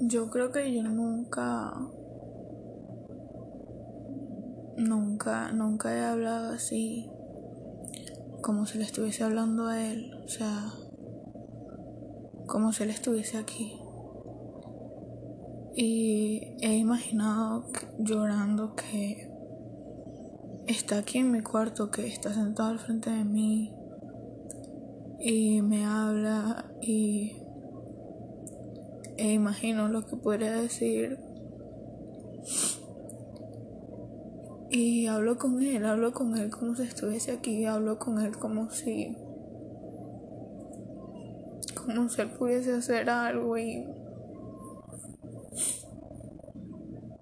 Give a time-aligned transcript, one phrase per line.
[0.00, 1.74] Yo creo que yo nunca,
[4.76, 7.10] nunca, nunca he hablado así,
[8.42, 10.72] como si le estuviese hablando a él, o sea,
[12.46, 13.78] como si él estuviese aquí.
[15.74, 17.66] Y he imaginado
[17.98, 19.30] llorando que
[20.66, 23.74] está aquí en mi cuarto, que está sentado al frente de mí
[25.20, 27.39] y me habla y
[29.20, 31.18] e imagino lo que podría decir.
[34.70, 38.70] Y hablo con él, hablo con él como si estuviese aquí, hablo con él como
[38.70, 39.14] si.
[41.74, 43.86] como si él pudiese hacer algo y.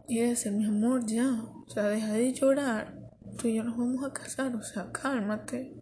[0.06, 4.04] y decir, mi amor, ya, o sea, deja de llorar, tú y yo nos vamos
[4.04, 5.74] a casar, o sea, cálmate.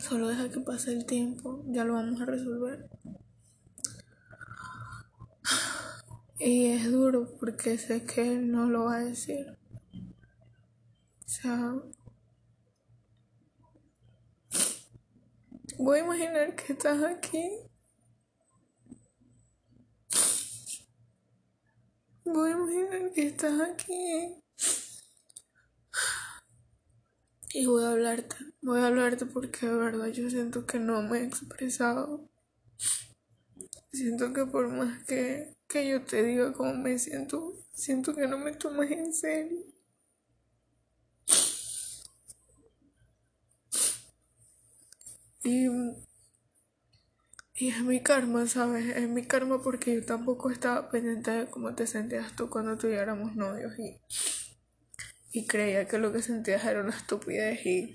[0.00, 2.97] Solo deja que pase el tiempo, ya lo vamos a resolver.
[6.40, 9.58] Y es duro porque sé que él no lo va a decir.
[9.92, 11.74] O sea,
[15.78, 17.50] voy a imaginar que estás aquí.
[22.24, 24.42] Voy a imaginar que estás aquí.
[27.52, 28.36] Y voy a hablarte.
[28.62, 32.28] Voy a hablarte porque de verdad yo siento que no me he expresado.
[33.98, 37.54] Siento que por más que que yo te diga cómo me siento.
[37.72, 39.58] Siento que no me tomas en serio.
[45.44, 45.66] Y,
[47.54, 48.96] y es mi karma, ¿sabes?
[48.96, 52.86] Es mi karma porque yo tampoco estaba pendiente de cómo te sentías tú cuando tú
[52.88, 54.00] y éramos novios y,
[55.32, 57.94] y creía que lo que sentías era una estupidez y,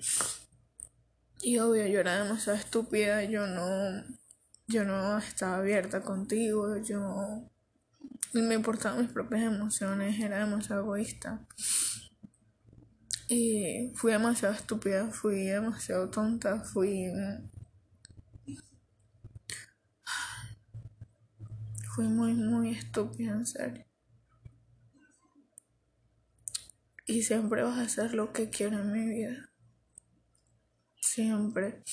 [1.43, 4.03] y obvio yo era demasiado estúpida, yo no,
[4.73, 7.47] yo no estaba abierta contigo, yo
[8.33, 11.45] me importaban mis propias emociones, era demasiado egoísta.
[13.29, 17.11] Y fui demasiado estúpida, fui demasiado tonta, fui...
[21.95, 23.85] Fui muy, muy estúpida, en serio.
[27.05, 29.51] Y siempre vas a hacer lo que quiero en mi vida.
[30.99, 31.83] Siempre.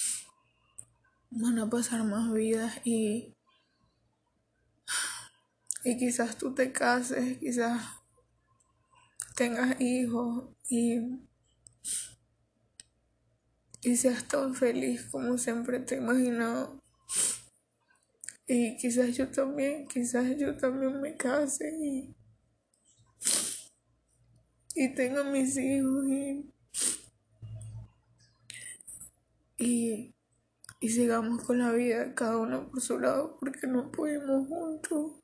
[1.30, 3.34] Van a pasar más vidas y
[5.82, 7.82] y quizás tú te cases, quizás
[9.34, 10.98] tengas hijos y,
[13.82, 16.78] y seas tan feliz como siempre te he imaginado.
[18.46, 22.14] Y quizás yo también, quizás yo también me case y,
[24.74, 26.52] y tenga mis hijos y,
[29.56, 30.14] y,
[30.80, 35.20] y sigamos con la vida cada uno por su lado porque no pudimos juntos.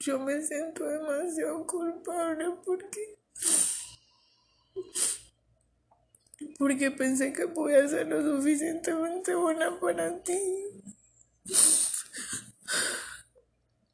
[0.00, 3.18] yo me siento demasiado culpable porque
[6.58, 10.38] porque pensé que podía ser lo suficientemente buena para ti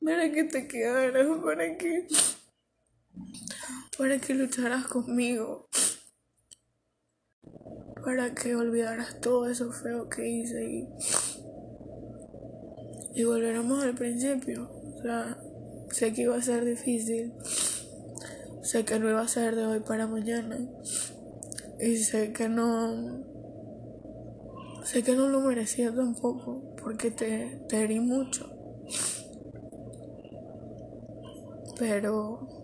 [0.04, 2.06] para que te quedaras para que
[3.98, 5.68] para que lucharas conmigo
[8.04, 10.88] para que olvidaras todo eso feo que hice y
[13.14, 15.38] y volviéramos al principio o sea
[15.90, 17.32] Sé que iba a ser difícil.
[18.62, 20.58] Sé que no iba a ser de hoy para mañana.
[21.80, 23.24] Y sé que no.
[24.84, 26.74] Sé que no lo merecía tampoco.
[26.82, 28.50] Porque te, te herí mucho.
[31.78, 32.55] Pero.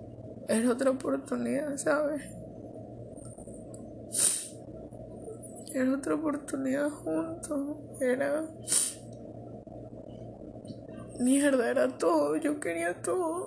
[0.49, 2.23] Era otra oportunidad, ¿sabes?
[5.75, 7.77] Era otra oportunidad juntos.
[8.01, 8.45] Era
[11.23, 13.47] Mierda, era todo, yo quería todo.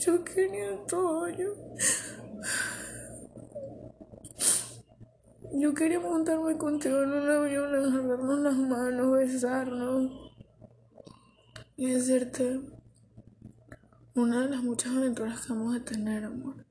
[0.00, 1.52] Yo quería todo, yo.
[5.52, 10.12] Yo quería montarme contigo en un avión, agarrarnos las manos, besarnos
[11.76, 12.60] y decirte
[14.14, 16.64] una de las muchas aventuras que vamos a tener, amor.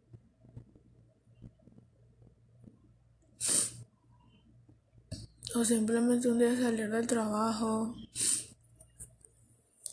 [5.56, 7.95] O simplemente un día salir del trabajo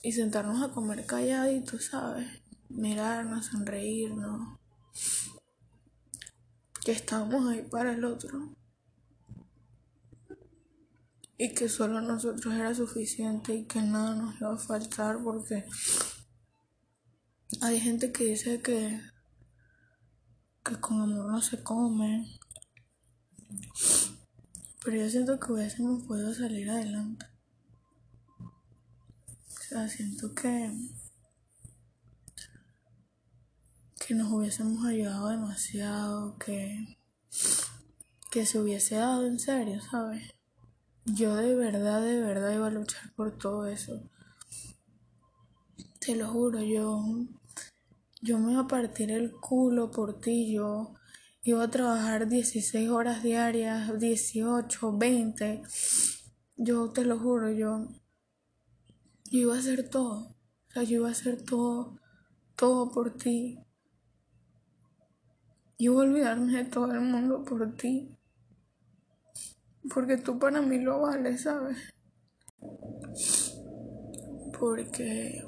[0.02, 2.26] y sentarnos a comer calladitos, ¿sabes?
[2.68, 4.58] Mirarnos, sonreírnos.
[6.84, 8.54] Que estamos ahí para el otro.
[11.36, 15.66] Y que solo nosotros era suficiente y que nada nos iba a faltar porque
[17.62, 19.00] hay gente que dice que,
[20.64, 22.38] que con amor no se come.
[24.82, 27.26] Pero yo siento que hubiésemos podido salir adelante.
[28.38, 30.72] O sea, siento que
[34.06, 36.96] que nos hubiésemos ayudado demasiado, que
[38.30, 40.34] que se hubiese dado en serio, ¿sabes?
[41.04, 44.08] Yo de verdad, de verdad iba a luchar por todo eso.
[45.98, 47.04] Te lo juro, yo
[48.20, 50.94] yo me iba a partir el culo por ti, yo
[51.42, 55.62] iba a trabajar 16 horas diarias, 18, 20.
[56.56, 57.88] Yo te lo juro, yo,
[59.30, 60.36] iba a hacer todo.
[60.68, 61.98] O sea, yo iba a hacer todo,
[62.56, 63.58] todo por ti.
[65.78, 68.14] Yo iba a olvidarme de todo el mundo por ti.
[69.92, 71.78] Porque tú para mí lo vales, ¿sabes?
[74.58, 75.42] Porque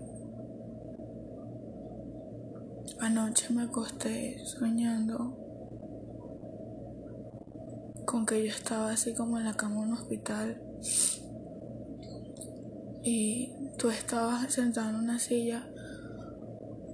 [3.00, 5.36] anoche me acosté soñando
[8.06, 10.62] con que yo estaba así como en la cama de un hospital
[13.02, 15.68] y tú estabas sentado en una silla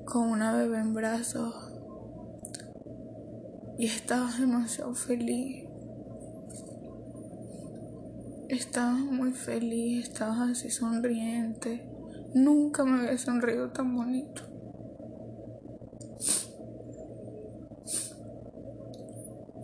[0.04, 1.54] con una bebé en brazos
[3.78, 5.66] y estabas demasiado feliz.
[8.48, 11.86] Estabas muy feliz, estabas así sonriente.
[12.34, 14.57] Nunca me había sonreído tan bonito.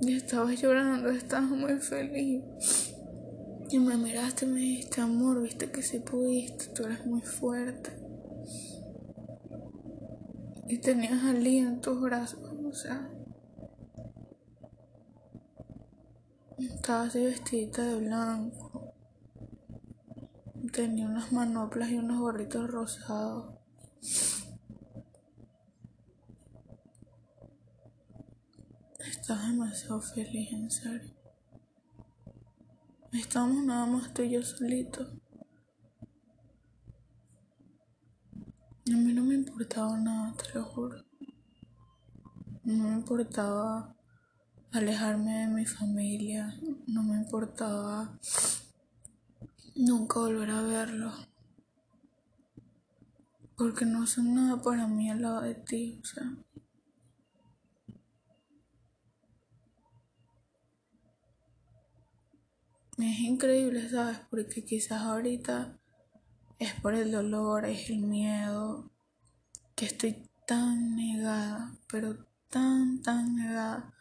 [0.07, 2.43] Y estabas llorando, estabas muy feliz.
[3.71, 7.91] Y me miraste me dijiste, amor, viste que si pudiste, tú eres muy fuerte.
[10.69, 13.11] Y tenías a Lee en tus brazos, o sea.
[16.59, 18.93] Estaba así vestidita de blanco.
[20.71, 23.54] Tenía unas manoplas y unos gorritos rosados.
[29.17, 31.15] Estaba demasiado feliz, en serio.
[33.13, 35.09] Estábamos nada más tú y yo solitos.
[38.93, 41.05] A mí no me importaba nada, te lo juro.
[42.65, 43.95] No me importaba
[44.73, 46.61] alejarme de mi familia.
[46.89, 48.19] No me importaba
[49.77, 51.13] nunca volver a verlo.
[53.57, 56.37] Porque no son nada para mí al lado de ti, o sea.
[62.99, 64.21] Es increíble, ¿sabes?
[64.31, 65.81] Porque quizás ahorita
[66.59, 68.91] es por el dolor, es el miedo,
[69.75, 73.93] que estoy tan negada, pero tan, tan negada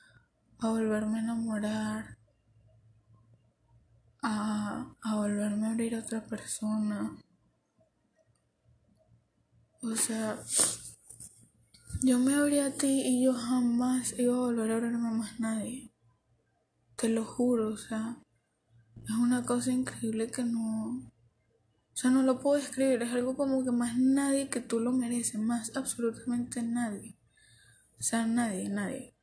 [0.60, 2.18] a volverme a enamorar,
[4.22, 7.18] a, a volverme a abrir a otra persona.
[9.81, 10.40] O sea,
[12.04, 15.40] yo me abrí a ti y yo jamás iba a volver a abrirme a más
[15.40, 15.92] nadie.
[16.95, 18.22] Te lo juro, o sea,
[19.03, 21.11] es una cosa increíble que no...
[21.94, 24.91] O sea, no lo puedo escribir, es algo como que más nadie que tú lo
[24.91, 27.19] mereces, más absolutamente nadie.
[28.00, 29.15] O sea, nadie, nadie.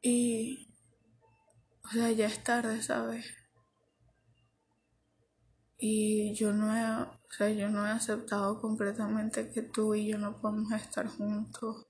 [0.00, 0.70] Y...
[1.84, 3.26] O sea, ya es tarde, ¿sabes?
[5.76, 10.18] Y yo no he, o sea, yo no he aceptado completamente que tú y yo
[10.18, 11.86] no podemos estar juntos.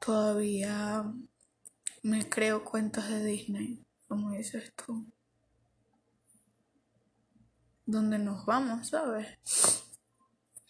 [0.00, 1.14] Todavía
[2.04, 5.06] me creo cuentos de Disney, como dices tú.
[7.86, 9.38] Donde nos vamos, ¿sabes?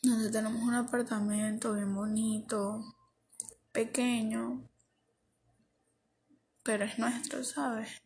[0.01, 2.85] Donde tenemos un apartamento bien bonito,
[3.73, 4.63] pequeño,
[6.63, 8.01] pero es nuestro, ¿sabes?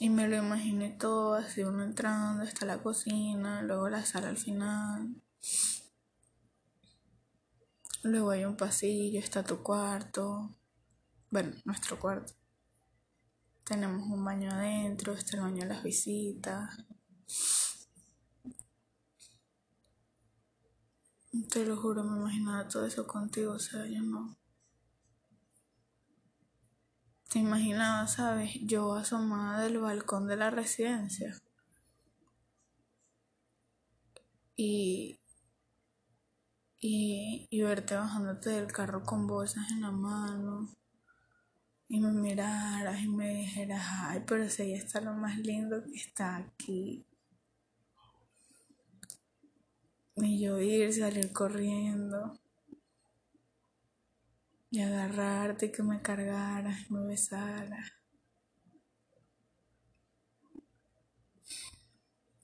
[0.00, 4.38] Y me lo imaginé todo, así uno entrando, está la cocina, luego la sala al
[4.38, 5.14] final.
[8.02, 10.56] Luego hay un pasillo, está tu cuarto.
[11.30, 12.32] Bueno, nuestro cuarto.
[13.64, 16.84] Tenemos un baño adentro, está baño de las visitas.
[21.50, 24.36] Te lo juro, me imaginaba todo eso contigo, o sea, yo no.
[27.28, 28.52] Te imaginaba, ¿sabes?
[28.62, 31.34] Yo asomada del balcón de la residencia.
[34.56, 35.20] Y,
[36.80, 40.68] y, y verte bajándote del carro con bolsas en la mano.
[41.88, 45.94] Y me miraras y me dijeras, ay, pero si ella está lo más lindo que
[45.94, 47.06] está aquí.
[50.16, 52.38] Y yo ir, salir corriendo
[54.70, 57.92] y agarrarte y que me cargaras y me besaras.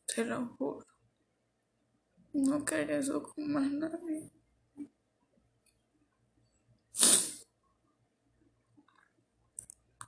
[0.06, 0.86] Te lo juro.
[2.34, 4.30] No quería eso con más nadie.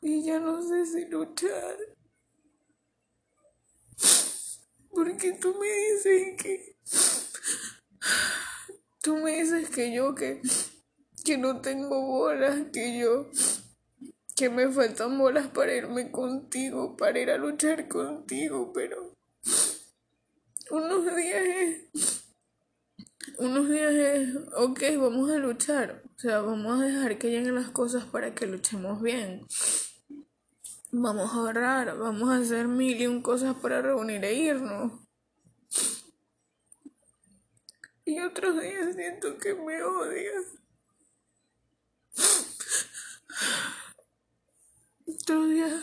[0.06, 1.78] Y ya no sé si luchar.
[4.90, 6.76] Porque tú me dices que...
[9.02, 10.42] Tú me dices que yo que,
[11.24, 13.30] que no tengo bolas, que yo...
[14.36, 19.16] Que me faltan bolas para irme contigo, para ir a luchar contigo, pero...
[20.70, 22.24] Unos días es...
[23.38, 24.36] Unos días es...
[24.54, 26.02] Ok, vamos a luchar.
[26.14, 29.46] O sea, vamos a dejar que lleguen las cosas para que luchemos bien.
[30.96, 34.92] Vamos a ahorrar, vamos a hacer mil y un cosas para reunir e irnos.
[38.04, 40.44] Y otros días siento que me odias.
[45.04, 45.82] Otros días.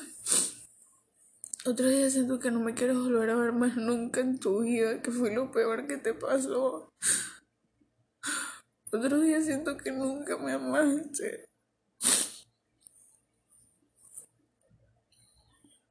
[1.65, 5.01] Otros días siento que no me quieres volver a ver más nunca en tu vida,
[5.01, 6.94] que fue lo peor que te pasó.
[8.94, 11.50] Otros días siento que nunca me amaste.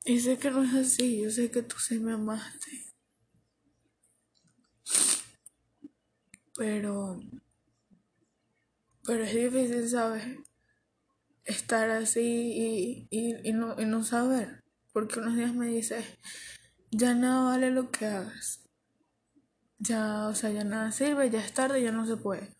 [0.04, 2.86] Y sé que no es así, yo sé que tú sí me amaste.
[6.56, 7.20] Pero,
[9.04, 10.24] pero es difícil, ¿sabes?
[11.44, 14.62] Estar así y, no, y no saber.
[14.92, 16.04] Porque unos días me dices,
[16.90, 18.60] ya nada vale lo que hagas.
[19.78, 22.54] Ya, o sea, ya nada sirve, ya es tarde, ya no se puede.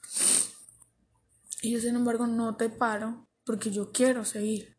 [1.63, 4.77] Y yo, sin embargo, no te paro porque yo quiero seguir.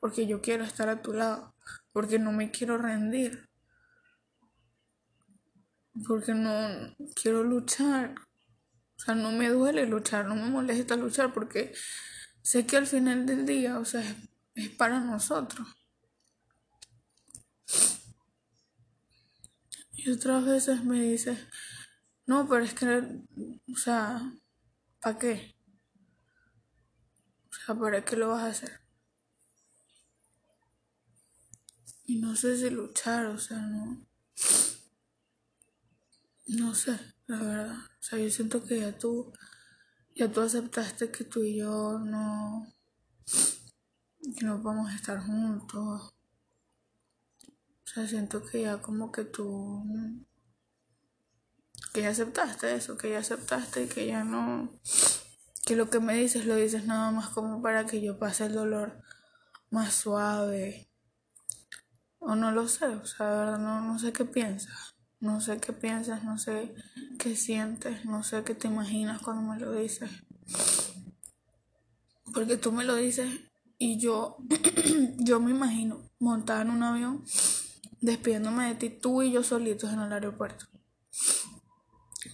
[0.00, 1.51] Porque yo quiero estar a tu lado
[1.92, 3.48] porque no me quiero rendir,
[6.06, 8.14] porque no quiero luchar.
[8.96, 11.74] O sea, no me duele luchar, no me molesta luchar porque
[12.42, 14.02] sé que al final del día, o sea,
[14.54, 15.66] es, para nosotros.
[19.92, 21.38] Y otras veces me dices,
[22.26, 22.86] no, pero es que,
[23.72, 24.20] o sea,
[25.00, 25.54] ¿para qué?
[27.50, 28.81] O sea, ¿para qué lo vas a hacer?
[32.04, 34.04] Y no sé si luchar, o sea, no.
[36.46, 37.76] No sé, la verdad.
[37.76, 39.32] O sea, yo siento que ya tú.
[40.14, 42.66] Ya tú aceptaste que tú y yo no.
[44.36, 46.12] que no vamos a estar juntos.
[47.84, 49.84] O sea, siento que ya como que tú.
[51.94, 54.80] que ya aceptaste eso, que ya aceptaste y que ya no.
[55.64, 58.54] que lo que me dices lo dices nada más como para que yo pase el
[58.54, 59.00] dolor
[59.70, 60.91] más suave
[62.22, 64.94] o no lo sé, o sea, no, no sé qué piensas.
[65.20, 66.74] No sé qué piensas, no sé
[67.16, 70.10] qué sientes, no sé qué te imaginas cuando me lo dices.
[72.34, 73.28] Porque tú me lo dices
[73.78, 74.38] y yo,
[75.18, 77.24] yo me imagino montada en un avión,
[78.00, 80.66] despidiéndome de ti, tú y yo solitos en el aeropuerto.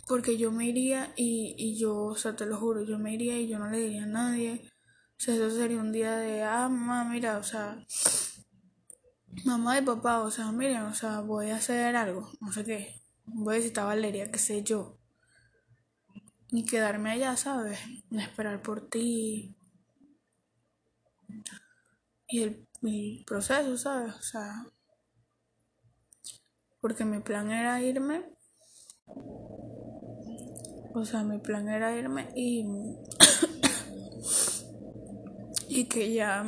[0.07, 3.38] Porque yo me iría y, y yo, o sea, te lo juro, yo me iría
[3.38, 4.71] y yo no le diría a nadie.
[5.18, 7.85] O sea, eso sería un día de, ah, mamá, mira, o sea,
[9.44, 13.00] mamá y papá, o sea, miren, o sea, voy a hacer algo, no sé qué,
[13.26, 14.99] voy a visitar a Valeria, qué sé yo,
[16.50, 17.78] y quedarme allá, ¿sabes?
[18.11, 19.54] Esperar por ti.
[22.26, 24.14] Y el, el proceso, ¿sabes?
[24.14, 24.64] O sea,
[26.80, 28.25] porque mi plan era irme.
[30.94, 32.64] O sea, mi plan era irme y.
[35.68, 36.44] y que ya.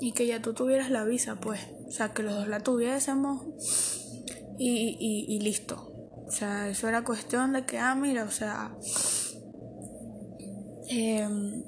[0.00, 1.60] Y que ya tú tuvieras la visa, pues.
[1.90, 3.42] O sea, que los dos la tuviésemos
[4.56, 5.92] y, y, listo.
[6.24, 8.72] O sea, eso era cuestión de que, ah, mira, o sea,
[10.86, 11.64] em,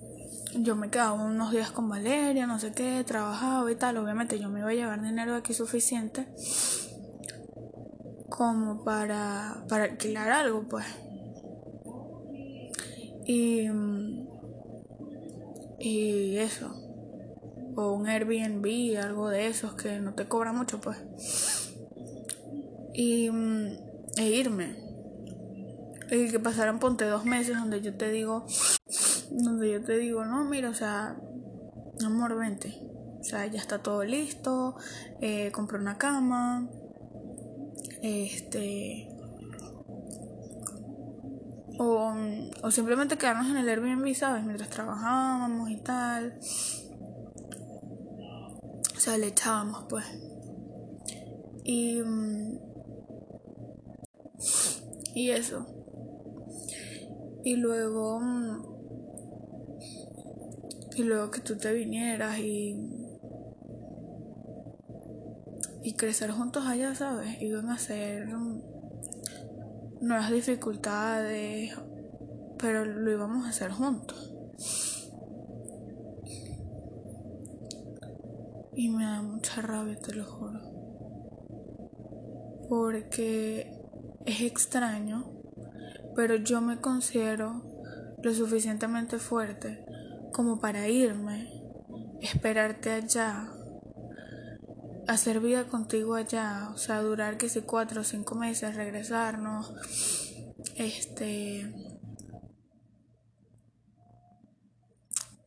[0.54, 3.96] yo me quedaba unos días con Valeria, no sé qué, trabajaba y tal.
[3.96, 6.28] Obviamente yo me iba a llevar dinero aquí suficiente
[8.28, 10.86] como para, para alquilar algo, pues.
[13.26, 13.68] Y,
[15.80, 16.81] y eso
[17.76, 20.98] o un Airbnb, algo de esos que no te cobra mucho, pues.
[22.94, 23.76] Y mm,
[24.16, 24.76] e irme.
[26.10, 28.44] Y que pasaran ponte dos meses donde yo te digo,
[29.30, 31.16] donde yo te digo, no, mira, o sea,
[32.04, 32.78] amor, vente.
[33.18, 34.76] O sea, ya está todo listo,
[35.20, 36.68] eh, compré una cama,
[38.02, 39.08] este,
[41.78, 42.12] o,
[42.62, 44.44] o simplemente quedarnos en el Airbnb, ¿sabes?
[44.44, 46.36] Mientras trabajábamos y tal
[49.02, 50.04] sea, le echábamos pues.
[51.64, 52.58] Y, mm,
[55.14, 55.66] y eso.
[57.42, 58.62] Y luego, mm,
[60.94, 62.76] y luego que tú te vinieras y,
[65.82, 67.42] y crecer juntos allá, ¿sabes?
[67.42, 68.62] Iban a ser mm,
[70.00, 71.74] nuevas dificultades,
[72.56, 74.32] pero lo íbamos a hacer juntos.
[78.74, 80.60] Y me da mucha rabia, te lo juro.
[82.68, 83.70] Porque
[84.24, 85.30] es extraño,
[86.16, 87.62] pero yo me considero
[88.22, 89.84] lo suficientemente fuerte
[90.32, 91.50] como para irme,
[92.20, 93.52] esperarte allá,
[95.08, 99.74] hacer vida contigo allá, o sea, durar que si cuatro o cinco meses, regresarnos,
[100.76, 101.72] este,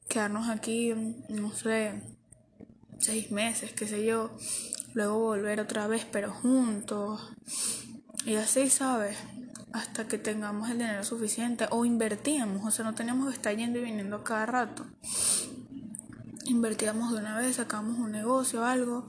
[0.07, 0.93] quedarnos aquí,
[1.29, 2.14] no sé,
[3.05, 4.31] seis meses, qué sé yo,
[4.93, 7.21] luego volver otra vez, pero juntos,
[8.25, 9.15] y así, ¿sabes?
[9.73, 13.77] Hasta que tengamos el dinero suficiente, o invertíamos, o sea, no teníamos que estar yendo
[13.79, 14.85] y viniendo cada rato.
[16.45, 19.07] Invertíamos de una vez, sacamos un negocio, algo,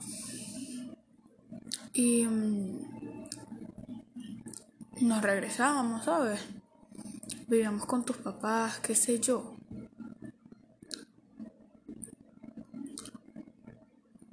[1.94, 2.78] y mm,
[5.00, 6.40] nos regresábamos, ¿sabes?
[7.48, 9.55] Vivíamos con tus papás, qué sé yo.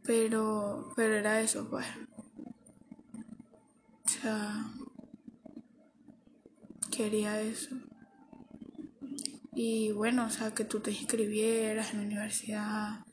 [0.05, 1.85] Pero, pero era eso, pues.
[4.05, 4.65] O sea,
[6.91, 7.75] quería eso.
[9.55, 13.05] Y bueno, o sea, que tú te inscribieras en la universidad,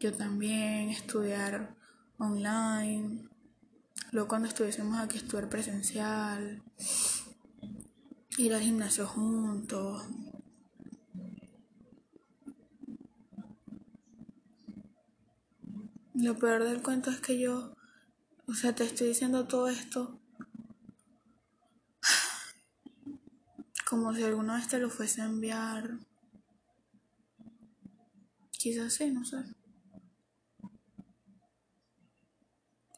[0.00, 1.74] yo también, estudiar
[2.18, 3.28] online.
[4.10, 6.62] Luego cuando estuviésemos aquí, estudiar presencial,
[8.38, 10.02] ir al gimnasio juntos.
[16.14, 17.74] Lo peor del cuento es que yo,
[18.46, 20.20] o sea, te estoy diciendo todo esto
[23.84, 25.98] como si alguna vez te lo fuese a enviar.
[28.50, 29.38] Quizás sí, no sé.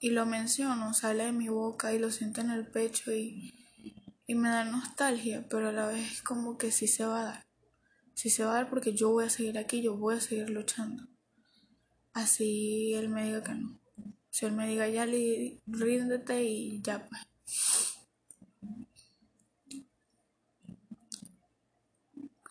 [0.00, 3.54] Y lo menciono, sale de mi boca y lo siento en el pecho y,
[4.26, 7.24] y me da nostalgia, pero a la vez es como que sí se va a
[7.24, 7.46] dar.
[8.14, 10.50] Sí se va a dar porque yo voy a seguir aquí, yo voy a seguir
[10.50, 11.15] luchando.
[12.16, 13.78] Así él me diga que no.
[14.30, 15.04] Si él me diga ya
[15.66, 17.20] ríndete y ya pues.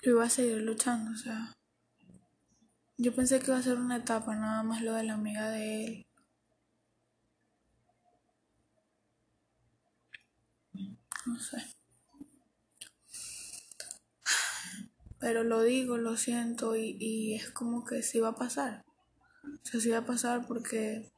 [0.04, 1.52] Yo iba a seguir luchando, o sea.
[2.98, 5.86] Yo pensé que iba a ser una etapa, nada más lo de la amiga de
[5.86, 6.06] él.
[11.26, 11.58] No sé.
[15.20, 18.86] Pero lo digo, lo siento y, y es como que sí va a pasar.
[19.66, 21.12] O sea, sí va a pasar porque,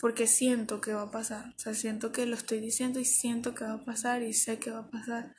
[0.00, 1.54] porque siento que va a pasar.
[1.56, 4.58] O sea, siento que lo estoy diciendo y siento que va a pasar y sé
[4.58, 5.36] que va a pasar.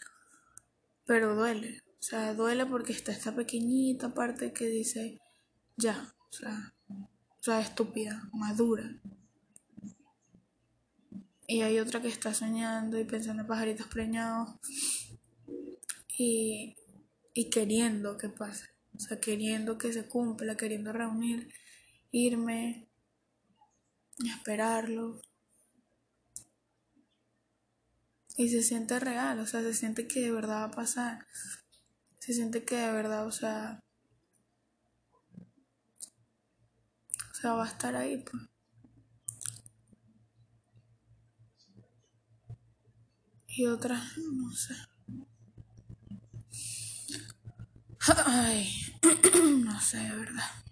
[1.05, 1.81] Pero duele.
[1.99, 5.19] O sea, duele porque está esta pequeñita parte que dice,
[5.77, 9.01] ya, o sea, o sea, estúpida, madura.
[11.47, 14.59] Y hay otra que está soñando y pensando en pajaritos preñados
[16.17, 16.75] y,
[17.33, 18.65] y queriendo que pase.
[18.93, 21.51] O sea, queriendo que se cumpla, queriendo reunir
[22.17, 22.89] irme
[24.25, 25.21] esperarlo.
[28.35, 31.25] Y se siente real, o sea, se siente que de verdad va a pasar.
[32.19, 33.83] Se siente que de verdad, o sea,
[37.31, 38.43] o sea, va a estar ahí, pues.
[43.47, 44.75] Y otras, no sé.
[48.25, 48.69] Ay,
[49.63, 50.66] no sé, de verdad.